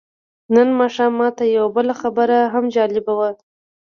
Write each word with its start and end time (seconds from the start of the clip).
نن 0.55 0.67
ماښام 0.79 1.11
ماته 1.19 1.43
یوه 1.57 1.69
بله 1.75 1.93
خبره 2.01 2.37
هم 2.53 2.65
جالبه 2.75 3.13
وه. 3.19 3.29